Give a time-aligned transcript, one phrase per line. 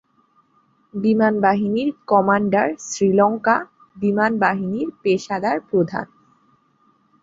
[0.93, 3.55] বিমানবাহিনীর commander Sri Lanka
[3.95, 6.05] বিমানবাহিনীর পেশাদার প্রধান।